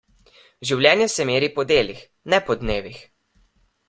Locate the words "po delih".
1.57-1.99